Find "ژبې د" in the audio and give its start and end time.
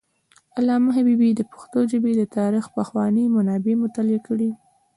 1.91-2.23